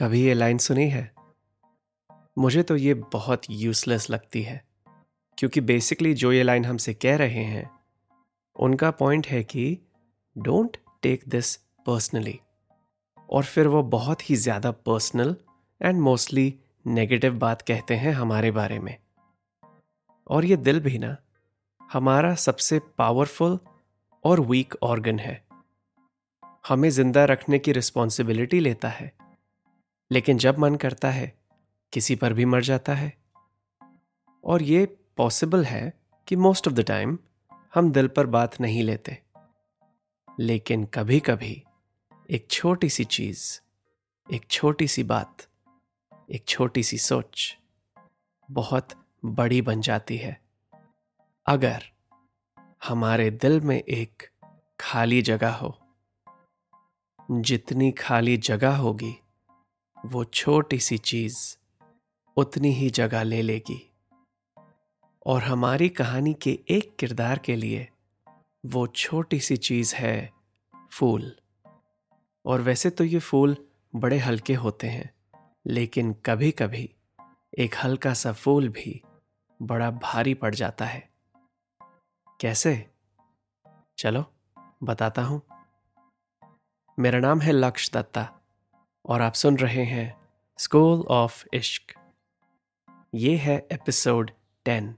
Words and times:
कभी 0.00 0.20
ये 0.20 0.34
लाइन 0.34 0.58
सुनी 0.58 0.88
है? 0.88 1.10
मुझे 2.38 2.62
तो 2.62 2.76
ये 2.76 2.94
बहुत 3.12 3.42
यूजलेस 3.50 4.08
लगती 4.10 4.42
है, 4.42 4.62
क्योंकि 5.38 5.60
बेसिकली 5.60 6.12
जो 6.14 6.32
ये 6.32 6.42
लाइन 6.42 6.64
हमसे 6.64 6.94
कह 6.94 7.16
रहे 7.16 7.44
हैं, 7.44 7.70
उनका 8.56 8.90
पॉइंट 8.90 9.26
है 9.26 9.42
कि 9.44 9.66
डोंट 10.36 10.76
टेक 11.02 11.24
दिस 11.28 11.54
पर्सनली 11.86 12.38
और 13.28 13.44
फिर 13.44 13.66
वो 13.66 13.82
बहुत 13.82 14.28
ही 14.30 14.36
ज़्यादा 14.36 14.70
पर्सनल 14.70 15.36
एंड 15.80 16.00
मोस्टली 16.00 16.54
नेगेटिव 16.86 17.38
बात 17.38 17.62
कहते 17.62 17.94
हैं 17.94 18.12
हमारे 18.12 18.50
बारे 18.50 18.78
में। 18.78 18.96
और 20.26 20.44
ये 20.44 20.56
दिल 20.56 20.80
भी 20.80 20.98
ना, 20.98 21.16
हमारा 21.90 22.34
सबसे 22.34 22.80
पावरफुल 22.98 23.58
और 24.24 24.40
वीक 24.40 24.76
ऑर्गन 24.82 25.18
है। 25.18 25.42
हमें 26.68 26.90
ज़िंदा 26.90 27.24
रखने 27.24 27.58
की 27.58 27.72
रिस्पॉन्सिबिलिटी 27.72 28.60
लेता 28.60 28.88
है। 28.88 29.19
लेकिन 30.12 30.38
जब 30.38 30.58
मन 30.58 30.74
करता 30.74 31.10
है, 31.10 31.38
किसी 31.92 32.16
पर 32.16 32.32
भी 32.32 32.44
मर 32.44 32.62
जाता 32.62 32.94
है। 32.94 33.18
और 34.44 34.62
ये 34.62 34.86
पॉसिबल 35.16 35.64
है 35.64 36.00
कि 36.28 36.36
मोस्ट 36.36 36.68
ऑफ़ 36.68 36.74
द 36.74 36.80
टाइम 36.80 37.18
हम 37.74 37.92
दिल 37.92 38.08
पर 38.08 38.26
बात 38.26 38.60
नहीं 38.60 38.82
लेते। 38.82 39.22
लेकिन 40.40 40.84
कभी 40.84 41.20
कभी 41.20 41.64
एक 42.30 42.46
छोटी 42.50 42.88
सी 42.88 43.04
चीज़, 43.04 43.60
एक 44.32 44.46
छोटी 44.50 44.88
सी 44.88 45.02
बात, 45.02 45.46
एक 46.30 46.44
छोटी 46.44 46.82
सी 46.82 46.98
सोच 46.98 47.58
बहुत 48.50 48.88
बड़ी 49.24 49.62
बन 49.62 49.80
जाती 49.80 50.16
है। 50.16 50.40
अगर 51.46 51.82
हमारे 52.84 53.30
दिल 53.30 53.60
में 53.60 53.76
एक 53.76 54.28
खाली 54.80 55.22
जगह 55.22 55.52
हो, 55.52 55.78
जितनी 57.30 57.92
खाली 57.92 58.36
जगह 58.36 58.76
होगी 58.76 59.19
वो 60.06 60.24
छोटी 60.24 60.78
सी 60.78 60.98
चीज़ 60.98 61.56
उतनी 62.36 62.72
ही 62.72 62.90
जगह 62.90 63.22
ले 63.22 63.42
लेगी। 63.42 63.92
और 65.26 65.42
हमारी 65.42 65.88
कहानी 65.88 66.34
के 66.34 66.58
एक 66.68 66.96
किरदार 66.96 67.38
के 67.38 67.56
लिए 67.56 67.88
वो 68.66 68.86
छोटी 68.86 69.40
सी 69.40 69.56
चीज़ 69.56 69.94
है, 69.94 70.32
फूल। 70.92 71.36
और 72.46 72.60
वैसे 72.60 72.90
तो 72.90 73.04
ये 73.04 73.18
फूल 73.18 73.56
बड़े 73.94 74.18
हल्के 74.18 74.54
होते 74.54 74.86
हैं, 74.86 75.14
लेकिन 75.66 76.12
कभी 76.12 76.50
कभी 76.50 76.94
एक 77.58 77.74
हल्का 77.84 78.14
सा 78.14 78.32
फूल 78.32 78.68
भी 78.68 79.02
बड़ा 79.62 79.90
भारी 79.90 80.34
पड़ 80.34 80.54
जाता 80.54 80.84
है। 80.84 81.10
कैसे? 82.40 82.90
चलो, 83.98 84.32
बताता 84.82 85.22
हूँ। 85.22 85.42
मेरा 86.98 87.18
नाम 87.18 87.40
है 87.40 87.52
लक्ष्य 87.52 87.90
दत्ता। 87.94 88.39
और 89.06 89.22
आप 89.22 89.32
सुन 89.32 89.58
रहे 89.58 89.84
हैं 89.84 90.20
स्कूल 90.58 91.00
ऑफ़ 91.08 91.46
इश्क। 91.54 92.12
ये 93.14 93.36
है 93.36 93.66
episode 93.72 94.30
ten, 94.64 94.96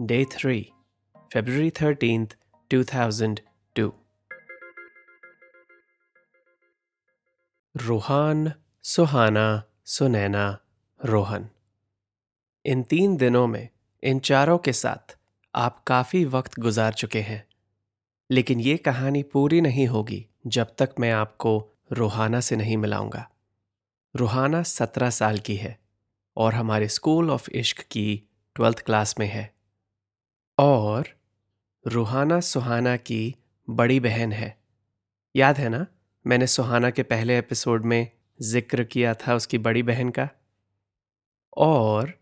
day 0.00 0.24
three 0.24 0.72
February 1.32 1.70
thirteen, 1.70 2.28
two 2.70 2.84
thousand 2.84 3.40
two. 3.76 3.94
Roohan, 7.76 8.52
Suhana, 8.82 9.62
Sunaina, 9.84 10.58
Rohan. 11.04 11.48
इन 12.66 12.82
तीन 12.82 13.16
दिनों 13.16 13.46
में, 13.46 13.68
इन 14.02 14.18
चारों 14.18 14.58
के 14.58 14.72
साथ, 14.72 15.18
आप 15.54 15.84
काफ़ी 15.84 16.24
वक्त 16.24 16.58
गुजार 16.58 16.92
चुके 16.92 17.20
हैं। 17.20 17.46
लेकिन 18.30 18.60
ये 18.60 18.76
कहानी 18.76 19.22
पूरी 19.22 19.60
नहीं 19.60 19.86
होगी 19.86 20.28
जब 20.46 20.76
तक 20.78 20.94
मैं 21.00 21.12
आपको 21.12 21.71
रूहाना 21.90 22.40
से 22.40 22.56
नहीं 22.56 22.76
मिलाऊँगा। 22.76 23.28
रूहाना 24.14 24.62
सत्रह 24.62 25.10
साल 25.10 25.38
की 25.38 25.56
है 25.56 25.78
और 26.36 26.54
हमारे 26.54 26.88
स्कूल 26.88 27.30
ऑफ़ 27.30 27.50
इश्क 27.50 27.80
की 27.80 28.22
ट्वेल्थ 28.56 28.80
क्लास 28.80 29.14
में 29.18 29.26
है। 29.26 29.52
और 30.58 31.08
रूहाना 31.84 32.40
सुहाना 32.40 32.96
की 32.96 33.34
बड़ी 33.68 34.00
बहन 34.00 34.32
है। 34.32 34.56
याद 35.34 35.58
है 35.58 35.68
ना, 35.68 35.86
मैंने 36.24 36.46
सुहाना 36.46 36.90
के 36.90 37.02
पहले 37.02 37.38
एपिसोड 37.38 37.84
में 37.84 38.10
ज़िक्र 38.40 38.84
किया 38.84 39.14
था 39.14 39.34
उसकी 39.34 39.58
बड़ी 39.58 39.82
बहन 39.82 40.10
का? 40.10 40.28
और 41.56 42.12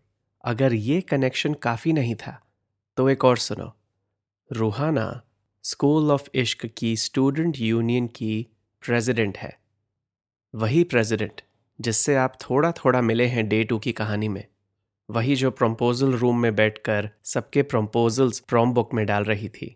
अगर 0.43 0.73
ये 0.73 1.01
कनेक्शन 1.01 1.53
काफ़ी 1.53 1.93
नहीं 1.93 2.15
था 2.15 2.39
तो 2.97 3.09
एक 3.09 3.25
और 3.25 3.37
सुनो। 3.37 3.71
रूहाना 4.49 5.21
स्कूल 5.63 6.11
ऑफ़ 6.11 6.29
इश्क 6.35 6.65
की 6.77 6.95
स्टूडेंट 6.97 7.57
यूनियन 7.59 8.07
की 8.07 8.47
प्रेसिडेंट 8.83 9.37
है। 9.37 9.57
वही 10.53 10.83
प्रेसिडेंट 10.83 11.41
जिससे 11.79 12.15
आप 12.15 12.37
थोड़ा 12.41 12.71
थोड़ा 12.71 13.01
मिले 13.01 13.25
हैं 13.25 13.47
डे 13.49 13.63
टू 13.63 13.77
की 13.79 13.91
कहानी 13.91 14.27
में। 14.27 14.43
वही 15.09 15.35
जो 15.35 15.51
प्रम्पोजल 15.51 16.13
रूम 16.13 16.39
में 16.41 16.55
बैठकर 16.55 17.09
सबके 17.25 17.61
प्रम्पोजल्स 17.63 18.39
प्रॉम 18.39 18.73
बुक 18.73 18.93
में 18.93 19.05
डाल 19.05 19.23
रही 19.23 19.49
थी। 19.49 19.75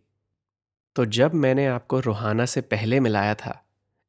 तो 0.96 1.06
जब 1.08 1.34
मैंने 1.36 1.66
आपको 1.68 2.00
रोहाना 2.00 2.46
से 2.46 2.62
पहले 2.64 3.00
मिलाया 3.00 3.34
था 3.36 3.62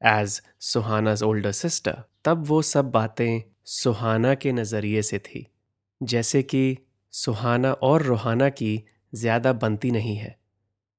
एज 0.02 0.40
सुहानाज 0.62 1.22
ओल्डर 1.22 1.52
सिस्टर 1.52 2.02
तब 2.24 2.44
वो 2.46 2.60
सब 2.62 2.90
बातें 2.90 3.42
सुहाना 3.64 4.34
के 4.34 4.52
नज़रिए 4.52 5.02
से 5.02 5.18
थी। 5.18 5.46
जैसे 6.00 6.42
कि 6.42 6.78
सुहाना 7.14 7.72
और 7.72 8.02
रोहाना 8.02 8.48
की 8.50 8.82
ज़्यादा 9.12 9.52
बनती 9.54 9.90
नहीं 9.90 10.16
है, 10.16 10.36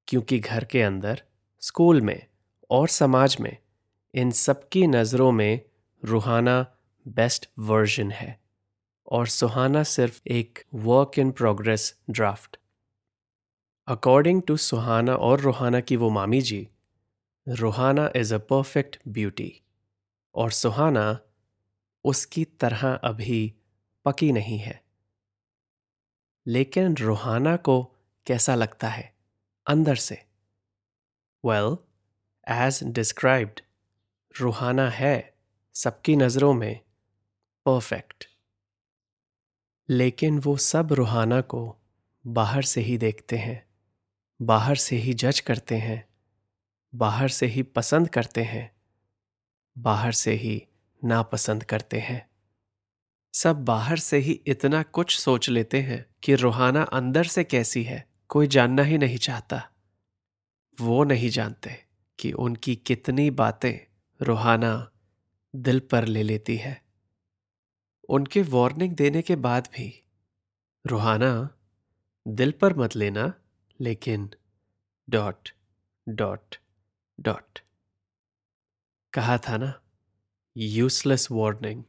क्योंकि 0.08 0.40
घर 0.40 0.64
के 0.64 0.82
अंदर, 0.82 1.22
स्कूल 1.64 2.02
में 2.02 2.22
और 2.70 2.88
समाज 2.88 3.38
में 3.40 3.58
इन 4.14 4.32
सबकी 4.32 4.88
नज़रों 4.88 5.32
में 5.32 5.62
रूहाना 6.06 6.76
बेस्ट 7.08 7.50
वर्जन 7.60 8.12
है 8.12 8.42
और 9.08 9.28
सुहाना 9.28 9.84
सिर्फ़ 9.84 10.22
एक 10.28 10.64
work 10.74 11.20
in 11.20 11.32
progress 11.32 12.00
draft 12.10 12.58
according 13.88 14.42
to 14.48 14.58
Suhana 14.58 15.16
और 15.16 15.40
रूहाना 15.40 15.80
की 15.80 15.96
वो 15.96 16.10
मामी 16.10 16.42
ji, 16.42 16.70
Roohana 17.48 18.12
is 18.16 18.36
a 18.36 18.38
perfect 18.38 19.00
beauty 19.08 19.62
और 20.36 20.52
सुहाना 20.52 21.20
उसकी 22.04 22.46
तरह 22.46 22.94
अभी 22.94 23.54
पकी 24.06 24.32
नहीं 24.32 24.58
है। 24.58 24.84
लेकिन 26.48 26.96
रूहाना 26.98 27.56
को 27.58 27.84
कैसा 28.28 28.56
लगता 28.56 28.88
है 28.88 29.16
अंदर 29.68 29.96
से? 29.96 30.24
वेल 31.44 31.78
एज 32.48 32.84
डिस्क्राइब्ड 32.84 33.62
रूहाना 34.42 34.90
है 34.90 35.38
सबकी 35.74 36.16
नज़रों 36.16 36.54
में 36.54 36.80
परफेक्ट 37.66 38.28
लेकिन 39.90 40.40
वो 40.40 40.58
सब 40.58 40.94
रूहाना 40.94 41.42
को 41.42 41.78
बाहर 42.28 42.62
से 42.62 42.82
ही 42.82 42.98
देखते 42.98 43.38
हैं, 43.38 43.68
बाहर 44.42 44.76
से 44.76 44.96
ही 44.96 45.14
जज 45.14 45.40
करते 45.40 45.76
हैं, 45.76 46.08
बाहर 46.96 47.30
से 47.30 47.46
ही 47.46 47.64
पसंद 47.64 48.10
करते 48.10 48.44
हैं, 48.44 48.72
बाहर 49.78 50.12
से 50.12 50.32
ही 50.32 50.68
नापसंद 51.04 51.64
करते 51.64 52.00
हैं। 52.00 52.30
सब 53.34 53.66
बाहर 53.66 53.98
से 53.98 54.18
ही 54.18 54.32
इतना 54.32 54.84
कुछ 54.84 55.20
सोच 55.20 55.50
लेते 55.50 55.82
हैं 55.82 56.06
कि 56.24 56.36
रूहाना 56.36 56.84
अंदर 56.84 57.24
से 57.24 57.44
कैसी 57.44 57.84
है, 57.84 58.08
कोई 58.28 58.48
जानना 58.48 58.84
ही 58.84 58.98
नहीं 58.98 59.18
चाहता। 59.18 59.70
वो 60.82 61.04
नहीं 61.04 61.30
जानते 61.30 61.86
कि 62.20 62.32
उनकी 62.32 62.76
कितनी 62.76 63.30
बातें 63.30 63.97
रूहाना 64.22 64.92
दिल 65.56 65.80
पर 65.80 66.06
ले 66.06 66.24
लेती 66.24 66.58
है। 66.58 66.84
उनके 68.10 68.42
वार्निंग 68.42 68.96
देने 68.96 69.22
के 69.22 69.36
बाद 69.36 69.68
भी 69.68 70.04
रोहाना 70.88 71.58
दिल 72.28 72.52
पर 72.52 72.78
मत 72.78 72.96
लेना, 72.96 73.34
लेकिन 73.82 74.30
डॉट 75.10 75.50
डॉट 76.10 76.56
डॉट। 77.20 77.60
कहा 79.14 79.38
था 79.38 79.58
ना 79.58 79.82
यूजलेस 80.58 81.28
वार्निंग। 81.32 81.84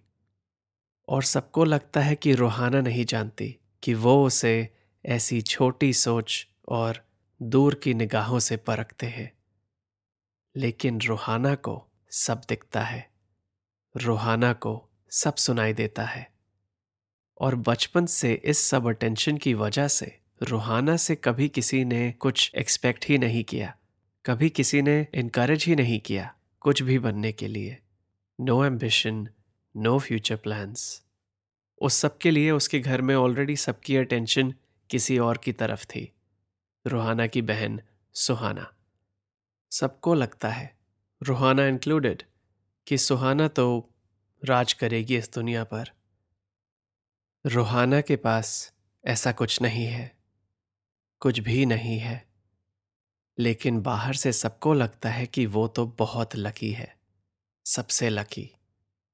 और 1.08 1.22
सबको 1.22 1.64
लगता 1.64 2.00
है 2.00 2.14
कि 2.14 2.34
रोहाना 2.34 2.80
नहीं 2.80 3.04
जानती 3.04 3.58
कि 3.82 3.94
वो 3.94 4.26
उसे 4.26 4.76
ऐसी 5.06 5.42
छोटी 5.42 5.92
सोच 5.92 6.48
और 6.68 7.08
दूर 7.42 7.74
की 7.74 7.94
निगाहों 7.94 8.38
से 8.38 8.56
परखते 8.56 9.06
हैं। 9.06 9.38
लेकिन 10.56 11.00
रोहाना 11.00 11.54
को 11.54 11.87
सब 12.10 12.42
दिखता 12.48 12.80
है। 12.80 13.10
रोहाना 13.96 14.52
को 14.52 14.88
सब 15.10 15.34
सुनाई 15.34 15.72
देता 15.72 16.04
है। 16.04 16.32
और 17.40 17.54
बचपन 17.54 18.06
से 18.06 18.42
इस 18.44 18.58
सब 18.58 18.86
अटेंशन 18.86 19.36
की 19.36 19.54
वजह 19.54 19.88
से 19.88 20.18
रूहाना 20.42 20.96
से 20.96 21.14
कभी 21.14 21.48
किसी 21.48 21.84
ने 21.84 22.12
कुछ 22.12 22.52
एक्सपेक्ट 22.54 23.06
ही 23.08 23.18
नहीं 23.18 23.44
किया। 23.44 23.76
कभी 24.26 24.50
किसी 24.50 24.82
ने 24.82 25.06
इनकरेज 25.14 25.64
ही 25.64 25.76
नहीं 25.76 26.00
किया 26.00 26.34
कुछ 26.60 26.82
भी 26.82 26.98
बनने 26.98 27.32
के 27.32 27.48
लिए। 27.48 27.78
No 28.40 28.64
ambition 28.64 29.28
no 29.76 29.98
future 29.98 30.36
plans 30.36 31.02
उस 31.80 31.94
सब 31.94 32.18
के 32.18 32.30
लिए 32.30 32.50
उसके 32.50 32.80
घर 32.80 33.02
में 33.02 33.16
ऑलरेडी 33.16 33.56
सबकी 33.56 33.96
अटेंशन 33.96 34.54
किसी 34.90 35.18
और 35.18 35.38
की 35.38 35.52
तरफ़ 35.52 35.86
थी। 35.86 36.12
रोहाना 36.86 37.26
की 37.26 37.42
बहन 37.42 37.80
सुहाना। 38.14 38.72
सबको 39.70 40.14
लगता 40.14 40.48
है 40.48 40.77
रूहाना 41.22 41.66
इंक्लूडेड 41.66 42.22
कि 42.86 42.98
सुहाना 42.98 43.48
तो 43.48 43.94
राज 44.44 44.72
करेगी 44.72 45.16
इस 45.16 45.32
दुनिया 45.34 45.64
पर। 45.64 45.90
रूहाना 47.44 48.00
के 48.00 48.16
पास 48.16 48.72
ऐसा 49.04 49.32
कुछ 49.32 49.62
नहीं 49.62 49.86
है, 49.86 50.16
कुछ 51.20 51.40
भी 51.40 51.66
नहीं 51.66 51.98
है, 51.98 52.26
लेकिन 53.38 53.80
बाहर 53.80 54.14
से 54.14 54.32
सबको 54.32 54.74
लगता 54.74 55.10
है 55.10 55.26
कि 55.26 55.46
वो 55.46 55.68
तो 55.68 55.86
बहुत 55.86 56.36
लकी 56.36 56.70
है, 56.72 56.96
सबसे 57.66 58.08
लकी 58.08 58.50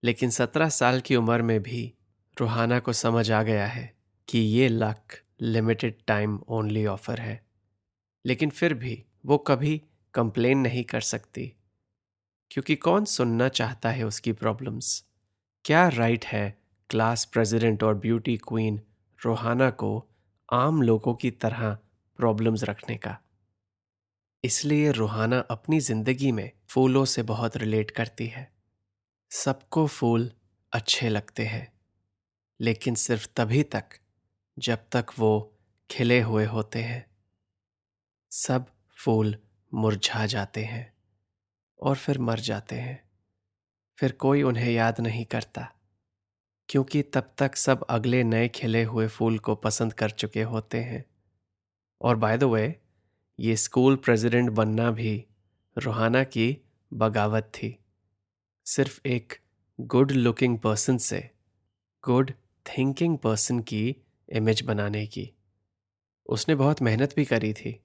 लेकिन 0.03 0.31
सत्रह 0.31 0.69
साल 0.69 1.01
की 1.01 1.17
उम्र 1.17 1.43
में 1.43 1.63
भी 1.63 1.95
रूहाना 2.41 2.79
को 2.79 2.93
समझ 2.93 3.31
आ 3.33 3.43
गया 3.43 3.67
है 3.67 3.93
कि 4.29 4.39
ये 4.39 4.69
luck 4.69 5.23
limited 5.41 5.95
time 6.07 6.39
only 6.49 6.87
offer 6.87 7.21
है। 7.21 7.47
लेकिन 8.27 8.51
फिर 8.51 8.75
भी 8.75 9.05
वो 9.27 9.39
कभी 9.39 9.83
कंप्लेन 10.15 10.59
नहीं 10.59 10.85
कर 10.85 11.01
सकती। 11.01 11.53
क्योंकि 12.55 12.77
कौन 12.77 13.05
सुनना 13.05 13.49
चाहता 13.49 13.91
है 13.91 14.05
उसकी 14.05 14.33
प्रॉब्लम्स 14.33 15.05
क्या 15.65 15.89
राइट 15.89 16.25
है 16.25 16.59
क्लास 16.91 17.25
प्रेसिडेंट 17.25 17.83
और 17.83 17.95
ब्यूटी 17.95 18.37
क्वीन 18.37 18.81
रोहाना 19.25 19.71
को 19.71 20.07
आम 20.53 20.83
लोगों 20.83 21.15
की 21.15 21.31
तरह 21.31 21.79
प्रॉब्लम्स 22.17 22.65
रखने 22.65 22.97
का? 22.97 23.19
इसलिए 24.45 24.91
रूहाना 24.91 25.39
अपनी 25.39 25.81
ज़िंदगी 25.81 26.33
में 26.33 26.53
फूलों 26.69 27.05
से 27.05 27.23
बहुत 27.23 27.57
रिलेट 27.57 27.91
करती 27.91 28.27
है। 28.27 28.53
सबको 29.31 29.87
फूल 29.87 30.33
अच्छे 30.73 31.09
लगते 31.09 31.45
हैं। 31.45 31.73
लेकिन 32.61 32.95
सिर्फ़ 32.95 33.29
तभी 33.37 33.63
तक 33.63 33.85
जब 34.59 34.79
तक 34.93 35.07
वो 35.19 35.59
खिले 35.91 36.23
हुए 36.23 36.45
होते 36.45 36.79
हैं। 36.79 37.07
सब 38.31 38.67
फूल 39.05 39.37
मुरझा 39.75 40.27
जाते 40.27 40.65
हैं। 40.65 40.94
और 41.85 41.97
फिर 41.97 42.19
मर 42.19 42.41
जाते 42.41 42.77
हैं। 42.77 43.03
फिर 43.99 44.13
कोई 44.13 44.43
उन्हें 44.43 44.73
याद 44.73 45.01
नहीं 45.01 45.25
करता, 45.25 45.73
क्योंकि 46.69 47.03
तब 47.03 47.35
तक 47.39 47.57
सब 47.57 47.85
अगले 47.85 48.25
नए 48.25 48.49
खिले 48.49 48.83
हुए 48.85 49.09
फूल 49.09 49.39
को 49.39 49.55
पसंद 49.55 49.93
कर 49.93 50.11
चुके 50.11 50.43
होते 50.43 50.81
हैं। 50.81 51.05
और 52.01 52.17
बाय 52.17 52.39
द 52.39 52.45
वे 52.45 52.81
ये 53.41 53.57
स्कूल 53.57 53.97
प्रेसिडेंट 53.97 54.51
बनना 54.51 54.91
भी 54.91 55.27
रूहाना 55.79 56.25
की 56.25 56.59
बगावत 56.93 57.53
थी। 57.55 57.79
सिर्फ़ 58.67 59.01
एक 59.07 59.39
गुड 59.81 60.13
लुकिंग 60.13 60.59
पर्सन 60.59 60.99
से 60.99 61.31
गुड 62.05 62.33
थिंकिंग 62.67 63.19
पर्सन 63.19 63.61
की 63.61 63.97
इमेज 64.29 64.63
बनाने 64.63 65.07
की। 65.07 65.31
उसने 66.27 66.55
बहुत 66.55 66.83
मेहनत 66.83 67.17
भी 67.17 67.25
करी 67.25 67.53
थी, 67.55 67.81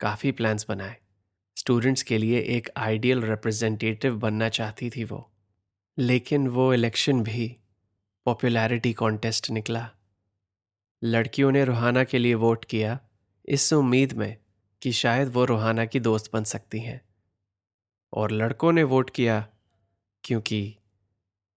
काफ़ी 0.00 0.32
प्लान्स 0.32 0.66
बनाए। 0.68 0.96
स्टूडेंट्स 1.56 2.02
के 2.02 2.18
लिए 2.18 2.40
एक 2.40 2.70
आइडियल 2.76 3.22
रिप्रेजेंटेटिव 3.22 4.16
बनना 4.16 4.48
चाहती 4.48 4.90
थी 4.90 5.04
वो। 5.04 5.30
लेकिन 5.98 6.48
वो 6.48 6.74
इलेक्शन 6.74 7.22
भी 7.22 7.56
पॉपुलैरिटी 8.26 8.92
कॉन्टेस्ट 8.92 9.50
निकला। 9.50 9.90
लड़कियों 11.02 11.52
ने 11.52 11.64
रोहाना 11.64 12.04
के 12.04 12.18
लिए 12.18 12.34
वोट 12.34 12.64
किया, 12.64 13.00
इस 13.46 13.72
उम्मीद 13.72 14.12
में 14.12 14.36
कि 14.82 14.92
शायद 14.92 15.28
वो 15.28 15.44
रोहाना 15.44 15.84
की 15.84 16.00
दोस्त 16.00 16.30
बन 16.32 16.44
सकती 16.44 16.80
हैं। 16.80 17.00
और 18.12 18.30
लड़कों 18.30 18.72
ने 18.72 18.82
वोट 18.82 19.10
किया 19.10 19.48
क्योंकि 20.24 20.76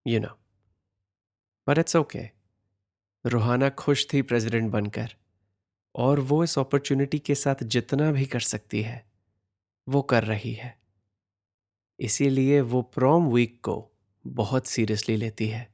you 0.08 0.20
know 0.20 0.38
but 1.68 1.78
it's 1.78 1.96
okay 1.96 2.30
Rohana 3.26 3.70
खुश 3.70 4.08
थी 4.14 4.22
प्रेसिडेंट 4.22 4.72
बनकर, 4.72 5.16
और 5.96 6.20
वो 6.20 6.44
इस 6.44 6.60
अपॉर्चुनिटी 6.60 7.20
के 7.20 7.36
साथ 7.36 7.64
जितना 7.64 8.12
भी 8.12 8.26
कर 8.26 8.40
सकती 8.40 8.82
है। 8.82 9.15
वो 9.90 10.02
कर 10.02 10.24
रही 10.24 10.54
है। 10.54 10.80
इसीलिए 12.00 12.62
वो 12.62 12.82
प्रोम 12.82 13.28
वीक 13.28 13.62
को 13.62 13.92
बहुत 14.28 14.68
सीरियसली 14.68 15.16
लेती 15.16 15.48
है। 15.48 15.74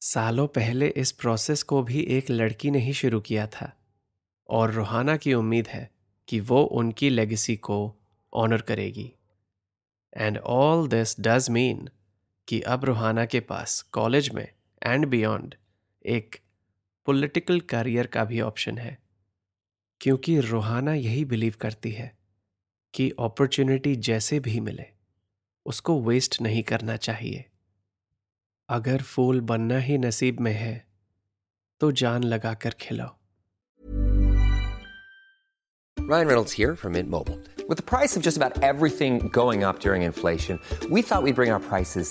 सालों 0.00 0.48
पहले 0.48 0.88
इस 0.88 1.12
प्रोसेस 1.12 1.62
को 1.62 1.82
भी 1.82 2.00
एक 2.00 2.30
लड़की 2.30 2.70
ने 2.70 2.78
ही 2.78 2.92
शुरू 2.92 3.20
किया 3.20 3.46
था 3.46 3.76
और 4.48 4.72
रूहाना 4.72 5.16
की 5.16 5.34
उम्मीद 5.34 5.68
है 5.68 5.90
कि 6.28 6.40
वो 6.40 6.62
उनकी 6.62 7.10
लेगेसी 7.10 7.56
को 7.56 7.96
ऑनर 8.34 8.60
करेगी। 8.60 9.12
And 10.16 10.38
all 10.38 10.88
this 10.88 11.20
does 11.20 11.50
mean 11.50 11.88
कि 12.48 12.60
अब 12.60 12.84
रूहाना 12.84 13.26
के 13.26 13.40
पास 13.40 13.82
कॉलेज 13.82 14.30
में 14.30 14.48
एंड 14.82 15.06
बियॉन्ड 15.06 15.54
एक 16.06 16.36
पॉलिटिकल 17.06 17.60
करियर 17.60 18.06
का 18.06 18.24
भी 18.24 18.40
ऑप्शन 18.40 18.78
है। 18.78 18.98
क्योंकि 20.00 20.40
रूहाना 20.40 20.94
यही 20.94 21.24
बिलीव 21.24 21.54
करती 21.60 21.90
है 21.90 22.21
कि 22.94 23.10
अपॉर्चुनिटी 23.20 23.94
जैसे 24.08 24.40
भी 24.40 24.60
मिले 24.60 24.86
उसको 25.66 26.00
वेस्ट 26.00 26.40
नहीं 26.40 26.62
करना 26.62 26.96
चाहिए 26.96 27.44
अगर 28.68 29.02
फूल 29.02 29.40
बनना 29.40 29.78
ही 29.78 29.98
नसीब 29.98 30.40
में 30.40 30.52
है 30.52 30.74
तो 31.80 31.92
जान 31.92 32.24
लगाकर 32.24 32.74
खिलाओ 32.80 33.16
Ryan 35.96 36.28
Reynolds 36.28 36.52
here 36.52 36.74
from 36.74 36.92
Mint 36.92 37.08
Mobile. 37.08 37.38
With 37.68 37.78
the 37.78 37.84
price 37.84 38.16
of 38.16 38.22
just 38.22 38.36
about 38.36 38.56
everything 38.60 39.18
going 39.28 39.62
up 39.62 39.78
during 39.78 40.02
inflation, 40.02 40.58
we 40.90 41.00
thought 41.00 41.22
we'd 41.22 41.36
bring 41.36 41.52
our 41.52 41.60
prices 41.60 42.10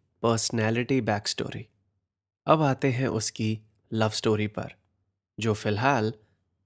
personality 0.23 1.01
back 1.01 1.27
story 1.27 1.67
अब 2.47 2.61
आते 2.61 2.91
हैं 2.91 3.07
उसकी 3.07 3.59
लव 3.93 4.09
स्टोरी 4.09 4.47
पर 4.47 4.73
जो 5.39 5.53
फ़िलहाल 5.53 6.13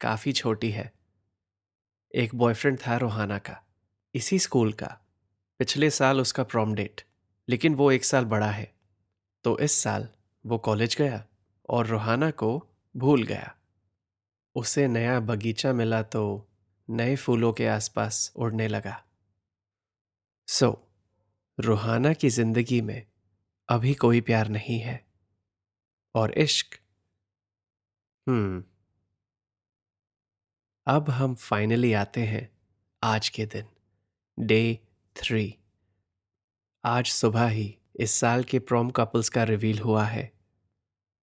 काफ़ी 0.01 0.33
छोटी 0.33 0.71
है। 0.71 0.93
एक 2.15 2.35
बॉयफ्रेंड 2.35 2.79
था 2.87 2.97
रोहाना 2.97 3.37
का 3.37 3.63
इसी 4.15 4.39
स्कूल 4.39 4.73
का। 4.73 4.87
पिछले 5.59 5.89
साल 5.89 6.21
उसका 6.21 6.43
प्रॉम 6.43 6.75
डेट 6.75 7.01
लेकिन 7.47 7.75
वो 7.75 7.91
एक 7.91 8.05
साल 8.05 8.25
बड़ा 8.25 8.51
है। 8.51 8.75
तो 9.43 9.59
इस 9.59 9.71
साल 9.71 10.09
वो 10.45 10.57
कॉलेज 10.57 10.95
गया 10.95 11.25
और 11.69 11.87
रोहाना 11.87 12.31
को 12.31 12.67
भूल 12.97 13.23
गया। 13.23 13.55
उसे 14.55 14.87
नया 14.87 15.19
बगीचा 15.19 15.73
मिला 15.73 16.03
तो 16.03 16.49
नए 16.89 17.15
फूलों 17.15 17.53
के 17.53 17.67
आसपास 17.67 18.31
उड़ने 18.35 18.67
लगा। 18.67 19.03
सो 20.47 20.65
so, 20.65 21.65
रूहाना 21.65 22.13
की 22.13 22.29
ज़िंदगी 22.29 22.81
में 22.81 23.05
अभी 23.69 23.93
कोई 23.93 24.21
प्यार 24.21 24.47
नहीं 24.47 24.79
है। 24.79 25.05
और 26.15 26.31
इश्क। 26.31 26.79
हम्म। 28.27 28.63
अब 30.87 31.09
हम 31.09 31.33
फाइनली 31.35 31.93
आते 31.93 32.21
हैं 32.21 32.49
आज 33.01 33.29
के 33.29 33.45
दिन 33.45 33.65
डे 34.37 34.79
थ्री 35.15 35.55
आज 36.83 37.05
सुबह 37.05 37.47
ही 37.47 37.77
इस 37.99 38.11
साल 38.11 38.43
के 38.43 38.59
प्रॉम 38.59 38.89
कपल्स 38.89 39.29
का 39.29 39.43
रिवील 39.43 39.79
हुआ 39.79 40.03
है। 40.03 40.31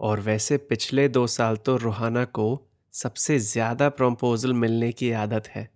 और 0.00 0.20
वैसे 0.20 0.56
पिछले 0.56 1.08
दो 1.08 1.26
साल 1.26 1.56
तो 1.56 1.76
रूहाना 1.76 2.24
को 2.24 2.46
सबसे 2.94 3.38
ज़्यादा 3.38 3.88
प्रपोजल 3.88 4.52
मिलने 4.52 4.92
की 4.92 5.10
आदत 5.12 5.48
है। 5.48 5.68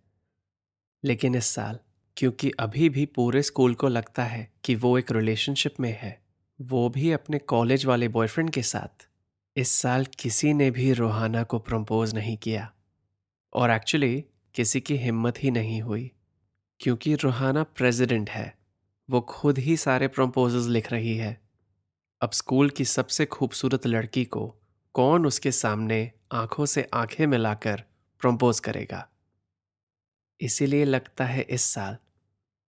लेकिन 1.04 1.35
इस 1.35 1.46
साल, 1.46 1.78
क्योंकि 2.16 2.50
अभी 2.50 2.88
भी 2.88 3.06
पूरे 3.06 3.42
स्कूल 3.42 3.75
को 3.75 3.88
लगता 3.88 4.25
है 4.25 4.52
कि 4.64 4.75
वो 4.75 4.99
एक 4.99 5.12
रिलेशनशिप 5.12 5.80
में 5.80 5.92
है। 5.92 6.25
वो 6.61 6.89
भी 6.89 7.13
अपने 7.13 7.39
कॉलेज 7.39 7.85
वाले 7.85 8.09
बॉयफ्रेंड 8.09 8.51
के 8.51 8.63
साथ। 8.63 9.09
इस 9.57 9.71
साल 9.71 10.05
किसी 10.05 10.53
ने 10.53 10.71
भी 10.71 10.93
रोहाना 10.93 11.43
को 11.43 11.59
प्रपोज 11.59 12.15
नहीं 12.15 12.37
किया। 12.37 12.73
और 13.55 13.71
एक्चुअली 13.71 14.25
किसी 14.55 14.81
की 14.81 14.97
हिम्मत 14.97 15.45
ही 15.45 15.51
नहीं 15.51 15.83
हुई, 15.83 16.13
क्योंकि 16.81 17.15
रोहाना 17.15 17.63
प्रेसिडेंट 17.63 18.31
है। 18.31 18.59
वो 19.11 19.21
खुद 19.21 19.59
ही 19.59 19.77
सारे 19.77 20.09
प्रपोजल्स 20.09 20.67
लिख 20.67 20.93
रही 20.93 21.17
है। 21.17 21.41
अब 22.21 22.31
स्कूल 22.31 22.71
की 22.71 22.85
सबसे 22.85 23.27
खूबसूरत 23.27 23.87
लड़की 23.87 24.25
को 24.25 24.57
कौन 24.95 25.27
उसके 25.27 25.53
सामने 25.53 26.13
आँखों 26.33 26.67
से 26.67 26.89
आँखें 26.95 27.27
मिलाकर 27.27 27.85
प्रपोज 28.21 28.61
करेगा? 28.61 29.09
इसीलिए 30.41 30.85
लगता 30.85 31.25
है 31.25 31.43
इस 31.43 31.63
साल 31.63 31.97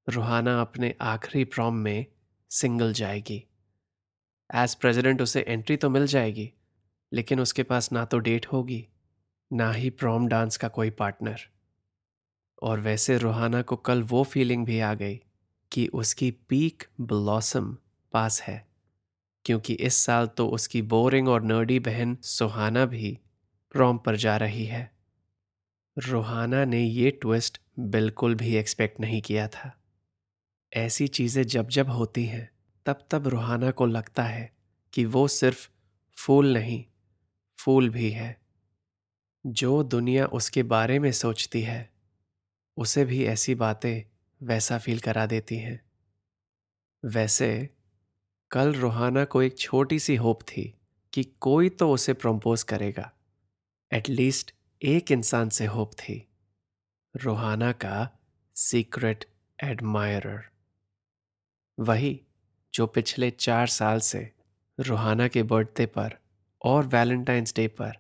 रूहाना 0.09 0.61
अपने 0.61 0.95
आखिरी 1.01 1.45
प्रॉम 1.45 1.75
में 1.75 2.07
सिंगल 2.51 2.93
जाएगी। 2.93 3.45
एज 4.51 4.75
प्रेसिडेंट 4.75 5.23
उसे 5.23 5.41
एंट्री 5.41 5.77
तो 5.77 5.91
मिल 5.91 6.07
जाएगी, 6.07 6.51
लेकिन 7.13 7.41
उसके 7.41 7.63
पास 7.63 7.93
ना 7.93 8.05
तो 8.05 8.19
डेट 8.19 8.47
होगी, 8.47 8.87
ना 9.51 9.71
ही 9.73 9.91
प्रॉम 9.91 10.27
डांस 10.29 10.57
का 10.57 10.69
कोई 10.69 10.91
पार्टनर 10.91 11.41
और 12.63 12.81
वैसे 12.81 13.17
रोहाना 13.19 13.63
को 13.63 13.77
कल 13.77 14.03
वो 14.03 14.23
फीलिंग 14.25 14.65
भी 14.67 14.81
आ 14.81 14.93
गई 14.95 15.21
कि 15.73 15.87
उसकी 15.87 16.31
पीक 16.49 16.85
ब्लॉसम 17.01 17.77
पास 18.15 18.41
है, 18.43 18.67
क्योंकि 19.45 19.75
इस 19.75 19.97
साल 19.97 20.27
तो 20.27 20.49
उसकी 20.49 20.83
बोरिंग 20.85 21.29
और 21.29 21.43
नर्डी 21.43 21.79
बहन 21.79 22.17
सुहाना 22.23 22.85
भी 22.87 23.19
प्रॉम 23.75 23.99
पर 23.99 24.17
जा 24.17 24.37
रही 24.37 24.65
है। 24.67 24.91
रोहाना 25.97 26.65
ने 26.65 26.83
ये 26.83 27.11
ट्विस्ट 27.13 27.61
बिल्कुल 27.79 28.35
भी 28.35 28.55
एक्सपेक्ट 28.57 29.01
नहीं 29.01 29.21
किया 29.23 29.47
था। 29.49 29.73
ऐसी 30.73 31.07
चीज़ें 31.09 31.43
जब 31.43 31.69
जब 31.69 31.91
होती 31.91 32.25
हैं। 32.27 32.49
तब 32.89 33.07
तब 33.11 33.29
रूहाना 33.29 33.71
को 33.71 33.87
लगता 33.87 34.23
है 34.23 34.57
कि 34.93 35.05
वो 35.05 35.29
सिर्फ़ 35.29 35.69
फूल 36.19 36.53
नहीं, 36.53 36.85
फूल 37.61 37.89
भी 37.89 38.11
है। 38.11 38.41
जो 39.47 39.83
दुनिया 39.83 40.27
उसके 40.27 40.63
बारे 40.63 40.99
में 40.99 41.13
सोचती 41.13 41.63
है, 41.63 41.93
उसे 42.77 43.05
भी 43.05 43.25
ऐसी 43.25 43.55
बातें 43.55 44.27
वैसा 44.47 44.79
फील 44.79 45.01
करा 45.01 45.27
देती 45.27 45.57
हैं। 45.57 45.91
वैसे, 47.05 47.71
कल 48.51 48.75
रोहाना 48.75 49.25
को 49.25 49.43
एक 49.43 49.59
छोटी 49.59 49.99
सी 49.99 50.17
होप 50.17 50.43
थी 50.43 50.81
कि 51.13 51.25
कोई 51.25 51.69
तो 51.69 51.93
उसे 51.93 52.13
प्रम्पोज 52.13 52.63
करेगा। 52.63 53.13
एटलीस्ट 53.93 54.55
एक 54.83 55.13
इंसान 55.13 55.49
से 55.49 55.67
होप 55.67 55.93
थी। 55.93 56.29
रोहाना 57.17 57.73
का 57.73 58.19
सीक्रेट 58.55 59.25
एडमायरर 59.65 60.51
वही 61.81 62.25
जो 62.75 62.87
पिछले 62.87 63.31
चार 63.31 63.67
साल 63.67 64.01
से 64.01 64.31
रूहाना 64.79 65.29
के 65.29 65.43
बर्थडे 65.43 65.87
पर 65.87 66.19
और 66.63 66.87
वैलेंटाइंस 66.87 67.55
डे 67.57 67.67
पर 67.69 67.99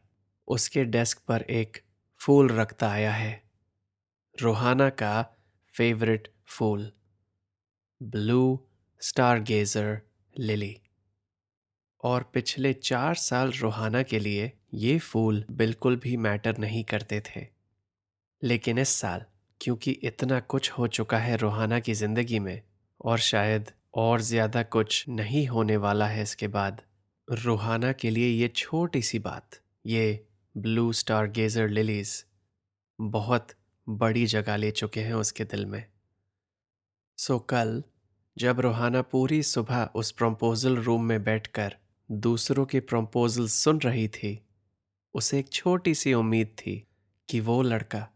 उसके 0.49 0.85
डेस्क 0.85 1.19
पर 1.29 1.43
एक 1.43 1.79
फूल 2.21 2.49
रखता 2.49 2.91
आया 2.91 3.13
है। 3.13 3.43
रोहाना 4.39 4.89
का 4.91 5.23
फेवरेट 5.75 6.29
फूल, 6.47 6.93
ब्लू 8.03 8.61
स्टार 9.01 9.41
गेजर 9.41 10.01
लिली। 10.39 10.77
और 12.03 12.31
पिछले 12.35 12.73
चार 12.73 13.15
साल 13.15 13.53
रूहाना 13.53 14.03
के 14.03 14.19
लिए 14.19 14.53
ये 14.75 14.99
फूल 14.99 15.45
बिल्कुल 15.51 15.97
भी 15.97 16.17
मैटर 16.17 16.59
नहीं 16.59 16.85
करते 16.85 17.21
थे। 17.21 17.47
लेकिन 18.43 18.79
इस 18.79 18.89
साल, 18.89 19.25
क्योंकि 19.61 19.91
इतना 19.91 20.41
कुछ 20.41 20.71
हो 20.71 20.87
चुका 20.87 21.19
है 21.19 21.37
रोहाना 21.37 21.81
की 21.81 21.95
ज़िंदगी 21.95 22.39
में 22.39 22.63
और 23.05 23.19
शायद 23.19 23.71
और 23.95 24.21
ज़्यादा 24.21 24.63
कुछ 24.63 25.05
नहीं 25.09 25.47
होने 25.47 25.77
वाला 25.77 26.07
है 26.07 26.23
इसके 26.23 26.49
बाद। 26.49 26.83
रूहाना 27.29 27.93
के 27.93 28.11
लिए 28.11 28.29
ये 28.29 28.49
छोटी 28.49 29.03
सी 29.03 29.19
बात, 29.19 29.61
ये 29.87 30.27
ब्लू 30.55 30.93
स्टार 30.93 31.27
गेजर 31.31 31.69
लिलीज 31.69 32.25
बहुत 32.99 33.49
बड़ी 33.87 34.25
जगह 34.27 34.57
ले 34.57 34.71
चुके 34.71 35.01
हैं 35.01 35.15
उसके 35.15 35.45
दिल 35.45 35.67
में। 35.67 35.85
सो 37.19 37.39
कल, 37.51 37.83
जब 38.37 38.61
रोहाना 38.61 39.03
पूरी 39.03 39.43
सुबह 39.43 39.89
उस 39.95 40.11
प्रपोजल 40.13 40.77
रूम 40.77 41.05
में 41.05 41.23
बैठकर 41.25 41.77
दूसरों 42.11 42.65
के 42.67 42.81
प्रपोजल 42.81 43.47
सुन 43.49 43.81
रही 43.81 44.07
थी, 44.09 44.39
उसे 45.15 45.39
एक 45.39 45.53
छोटी 45.53 45.95
सी 45.95 46.15
उम्मीद 46.15 46.55
थी 46.59 46.83
कि 47.29 47.41
वो 47.41 47.61
लड़का, 47.63 48.07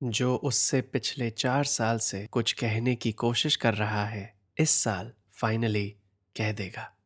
जो 0.00 0.34
उससे 0.36 0.80
पिछले 0.82 1.30
चार 1.30 1.64
साल 1.66 1.98
से 2.00 2.26
कुछ 2.26 2.52
कहने 2.52 2.94
की 2.94 3.12
कोशिश 3.14 3.56
कर 3.56 3.74
रहा 3.74 4.04
है 4.06 4.39
इस 4.60 4.70
साल 4.70 5.12
फाइनली 5.30 5.90
कह 6.36 6.52
देगा। 6.52 6.96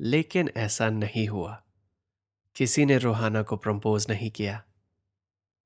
लेकिन 0.00 0.50
ऐसा 0.56 0.90
नहीं 0.90 1.28
हुआ। 1.28 1.62
किसी 2.56 2.84
ने 2.84 2.98
रूहाना 2.98 3.42
को 3.42 3.56
प्रपोज 3.56 4.06
नहीं 4.10 4.30
किया। 4.30 4.64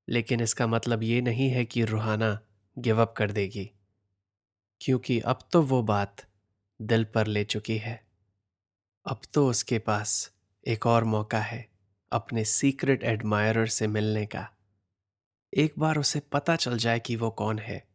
लेकिन 0.08 0.40
इसका 0.40 0.66
मतलब 0.66 1.02
ये 1.02 1.20
नहीं 1.20 1.50
है 1.50 1.64
कि 1.64 1.84
रूहाना 1.84 2.40
गिव 2.78 3.02
अप 3.02 3.14
कर 3.16 3.32
देगी। 3.32 3.70
क्योंकि 4.80 5.20
अब 5.20 5.48
तो 5.52 5.62
वो 5.62 5.82
बात 5.82 6.26
दिल 6.82 7.04
पर 7.04 7.26
ले 7.26 7.44
चुकी 7.44 7.78
है। 7.78 8.06
अब 9.06 9.20
तो 9.34 9.50
उसके 9.50 9.78
पास 9.78 10.32
एक 10.66 10.86
और 10.86 11.04
मौका 11.04 11.40
है, 11.40 11.68
अपने 12.12 12.44
सीक्रेट 12.44 13.02
एडमायरर 13.02 13.66
से 13.66 13.86
मिलने 13.86 14.26
का। 14.26 14.52
एक 15.56 15.74
बार 15.78 15.98
उसे 15.98 16.20
पता 16.20 16.56
चल 16.56 16.78
जाए 16.78 17.00
कि 17.00 17.16
वो 17.16 17.30
कौन 17.30 17.58
है। 17.58 17.88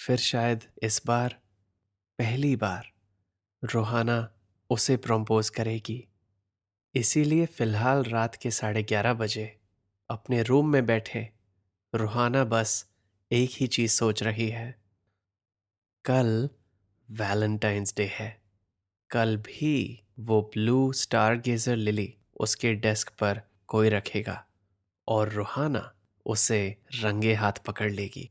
फिर 0.00 0.16
शायद 0.16 0.70
इस 0.82 1.02
बार 1.06 1.43
पहली 2.18 2.56
बार 2.56 2.92
रोहाना 3.62 4.30
उसे 4.70 4.96
प्रम्पोज 4.96 5.50
करेगी। 5.50 6.08
इसीलिए 6.94 7.46
फ़िलहाल 7.46 8.04
रात 8.04 8.34
के 8.34 8.50
साढ़े 8.50 8.82
ग्यारह 8.82 9.14
बजे 9.14 9.60
अपने 10.10 10.42
रूम 10.42 10.68
में 10.68 10.86
बैठे 10.86 11.28
रोहाना 11.94 12.44
बस 12.44 12.90
एक 13.32 13.50
ही 13.52 13.66
चीज़ 13.66 13.92
सोच 13.92 14.22
रही 14.22 14.48
है। 14.48 14.80
कल 16.04 16.50
वैलेंटाइंस 17.10 17.94
डे 17.96 18.06
है। 18.14 18.42
कल 19.10 19.36
भी 19.36 20.02
वो 20.18 20.42
ब्लू 20.42 20.92
स्टार 20.92 21.36
गेजर 21.36 21.76
लिली 21.76 22.14
उसके 22.40 22.74
डेस्क 22.74 23.10
पर 23.10 23.42
कोई 23.66 23.88
रखेगा 23.88 24.46
और 25.08 25.28
रोहाना 25.28 25.94
उसे 26.26 26.76
रंगे 26.94 27.34
हाथ 27.34 27.52
पकड़ 27.52 27.92
लेगी। 27.92 28.30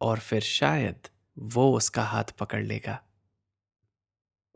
और 0.00 0.18
फिर 0.18 0.40
शायद 0.40 1.08
वो 1.38 1.76
उसका 1.76 2.02
हाथ 2.02 2.24
पकड़ 2.24 2.64
लेगा। 2.64 3.02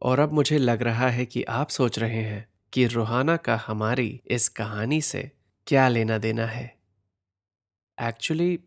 और 0.03 0.19
अब 0.19 0.33
मुझे 0.33 0.59
लग 0.59 0.83
रहा 0.83 1.09
है 1.09 1.27
कि 1.27 1.43
आप 1.43 1.69
सोच 1.69 1.99
रहे 1.99 2.23
हैं 2.23 2.49
कि 2.73 2.87
रूहाना 2.87 3.37
का 3.37 3.57
हमारी 3.57 4.21
इस 4.27 4.49
कहानी 4.49 5.03
से 5.03 5.31
क्या 5.67 5.89
लेना 5.89 6.19
देना 6.19 6.47
है। 6.47 6.79
एक्चुअली 8.01 8.59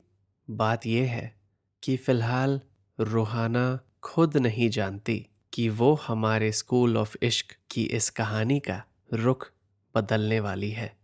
बात 0.49 0.85
यह 0.85 1.11
है 1.11 1.35
कि 1.83 1.97
फ़िलहाल 1.97 2.61
रूहाना 2.99 3.79
खुद 4.03 4.37
नहीं 4.37 4.69
जानती 4.69 5.29
कि 5.53 5.69
वो 5.69 5.93
हमारे 5.95 6.51
स्कूल 6.51 6.97
ऑफ़ 6.97 7.17
इश्क 7.21 7.55
की 7.71 7.83
इस 7.83 8.09
कहानी 8.09 8.59
का 8.59 8.83
रुख 9.13 9.51
बदलने 9.95 10.39
वाली 10.39 10.71
है। 10.71 10.97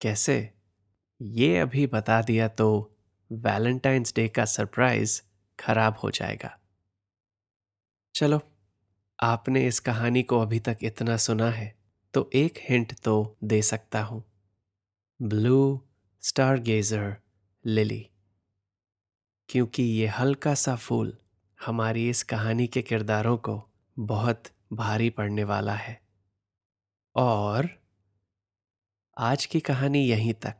कैसे? 0.00 0.50
ये 1.22 1.58
अभी 1.58 1.86
बता 1.86 2.22
दिया 2.22 2.48
तो 2.48 2.96
वैलेंटाइंस 3.32 4.12
डे 4.16 4.28
का 4.28 4.44
सरप्राइज़ 4.44 5.22
खराब 5.60 5.98
हो 6.02 6.10
जाएगा। 6.10 6.58
चलो, 8.14 8.40
आपने 9.20 9.66
इस 9.66 9.80
कहानी 9.80 10.22
को 10.22 10.40
अभी 10.40 10.60
तक 10.60 10.78
इतना 10.82 11.16
सुना 11.16 11.50
है 11.50 11.78
तो 12.14 12.30
एक 12.34 12.54
हिंट 12.58 12.94
तो 13.00 13.36
दे 13.44 13.62
सकता 13.62 14.02
हूँ। 14.02 14.24
Blue 15.22 15.82
stargazer 16.58 17.16
lily. 17.66 18.10
क्योंकि 19.48 19.82
ये 19.82 20.06
हल्का 20.06 20.54
सा 20.54 20.76
फूल 20.76 21.18
हमारी 21.66 22.10
इस 22.10 22.22
कहानी 22.22 22.66
के 22.66 22.82
किरदारों 22.82 23.36
को 23.36 23.68
बहुत 23.98 24.42
भारी 24.72 25.10
पड़ने 25.10 25.44
वाला 25.44 25.74
है। 25.74 26.02
और 27.16 27.68
आज 29.18 29.46
की 29.46 29.60
कहानी 29.60 30.08
यहीं 30.08 30.34
तक। 30.34 30.56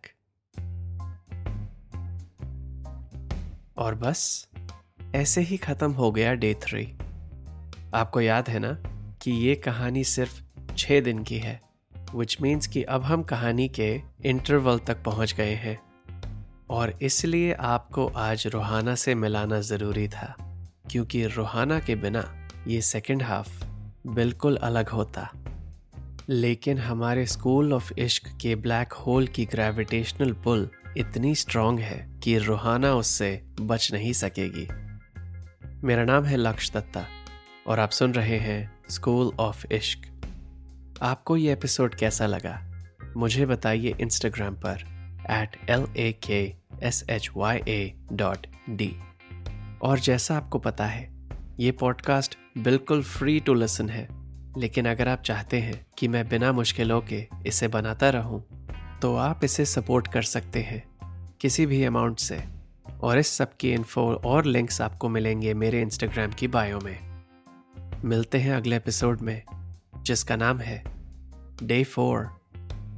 और 3.78 3.94
बस 3.94 4.48
ऐसे 5.16 5.40
ही 5.40 5.56
खत्म 5.56 5.92
हो 5.92 6.10
गया 6.12 6.34
डे 6.34 6.54
थ्री। 6.54 6.84
आपको 7.94 8.20
याद 8.20 8.48
है 8.48 8.58
ना 8.58 8.72
कि 9.22 9.30
ये 9.30 9.54
कहानी 9.54 10.04
सिर्फ़ 10.04 10.42
छह 10.76 11.00
दिन 11.00 11.22
की 11.22 11.38
है 11.38 11.60
विच 12.14 12.36
मीन्स 12.42 12.66
कि 12.66 12.82
अब 12.82 13.02
हम 13.02 13.22
कहानी 13.22 13.68
के 13.68 14.00
इंटरवल 14.24 14.78
तक 14.78 15.02
पहुँच 15.02 15.34
गए 15.34 15.54
हैं। 15.54 15.78
और 16.70 16.98
इसलिए 17.02 17.52
आपको 17.52 18.06
आज 18.06 18.46
रोहाना 18.46 18.94
से 18.94 19.14
मिलाना 19.14 19.60
ज़रूरी 19.60 20.08
था, 20.08 20.36
क्योंकि 20.90 21.26
रोहाना 21.26 21.80
के 21.80 21.94
बिना 21.94 22.48
ये 22.68 22.80
सेकेंड 22.80 23.22
हाफ़ 23.22 23.64
बिल्कुल 24.06 24.56
अलग 24.56 24.88
होता। 24.88 25.30
लेकिन 26.28 26.78
हमारे 26.78 27.26
स्कूल 27.26 27.72
ऑफ़ 27.72 27.92
इश्क 27.98 28.38
के 28.40 28.54
ब्लैक 28.54 28.92
होल 28.92 29.26
की 29.26 29.44
ग्रेविटेशनल 29.44 30.32
पुल 30.32 30.70
इतनी 30.96 31.34
स्ट्रांग 31.34 31.78
है 31.78 32.20
कि 32.24 32.38
रूहाना 32.38 32.94
उससे 32.94 33.42
बच 33.60 33.92
नहीं 33.92 34.12
सकेगी। 34.12 34.85
मेरा 35.84 36.04
नाम 36.04 36.24
है 36.24 36.36
लक्ष 36.36 36.72
दत्ता 36.72 37.06
और 37.66 37.80
आप 37.80 37.90
सुन 37.90 38.14
रहे 38.14 38.38
हैं 38.38 38.78
स्कूल 38.90 39.32
ऑफ़ 39.40 39.72
इश्क। 39.72 40.20
आपको 41.02 41.36
ये 41.36 41.52
एपिसोड 41.52 41.94
कैसा 41.94 42.26
लगा? 42.26 42.84
मुझे 43.16 43.46
बताइए 43.46 43.94
इंस्टाग्राम 44.00 44.54
पर 44.54 44.78
at 45.30 45.70
L 45.70 45.86
A 45.96 46.12
K 46.12 46.54
S 46.82 47.04
H 47.10 47.30
Y 47.36 47.56
A 47.68 47.94
dot 48.12 48.46
D 48.70 48.96
और 49.82 49.98
जैसा 49.98 50.36
आपको 50.36 50.58
पता 50.58 50.86
है 50.86 51.12
ये 51.60 51.72
पॉडकास्ट 51.72 52.38
बिल्कुल 52.58 53.02
फ्री 53.02 53.40
टू 53.40 53.54
लिसन 53.54 53.88
है। 53.88 54.08
लेकिन 54.60 54.88
अगर 54.88 55.08
आप 55.08 55.22
चाहते 55.22 55.60
हैं 55.60 55.86
कि 55.98 56.08
मैं 56.08 56.28
बिना 56.28 56.52
मुश्किलों 56.52 57.00
के 57.00 57.28
इसे 57.46 57.68
बनाता 57.68 58.10
रहूँ, 58.10 58.68
तो 59.02 59.16
आप 59.16 59.44
इसे 59.44 59.64
सपोर्ट 59.64 60.08
कर 60.08 60.22
सकते 60.22 60.62
हैं 60.62 60.84
किसी 61.40 61.66
भी 61.66 61.84
अमाउंट 61.84 62.18
से। 62.18 62.55
और 63.02 63.18
इस 63.18 63.28
सब 63.28 63.56
की 63.56 63.72
इन्फो 63.72 64.02
और 64.24 64.44
लिंक्स 64.44 64.80
आपको 64.80 65.08
मिलेंगे 65.08 65.54
मेरे 65.54 65.80
इंस्टाग्राम 65.82 66.32
की 66.32 66.48
बायो 66.48 66.80
में 66.80 66.98
मिलते 68.04 68.38
हैं 68.38 68.54
अगले 68.54 68.76
एपिसोड 68.76 69.20
में 69.20 69.42
जिसका 70.02 70.36
नाम 70.36 70.58
है 70.58 70.82
day 71.62 71.82
four 71.84 72.30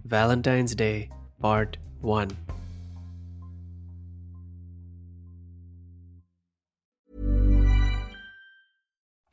Valentine's 0.07 0.75
Day 0.75 1.09
part 1.43 1.77
one 2.03 2.37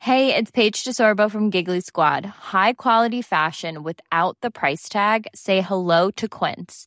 Hey, 0.02 0.32
it's 0.36 0.52
Paige 0.52 0.84
DeSorbo 0.84 1.28
from 1.28 1.50
Giggly 1.50 1.80
Squad. 1.80 2.26
High 2.26 2.74
quality 2.74 3.22
fashion 3.22 3.82
without 3.82 4.36
the 4.40 4.52
price 4.52 4.88
tag. 4.88 5.26
Say 5.34 5.62
hello 5.62 6.12
to 6.12 6.28
Quince. 6.28 6.86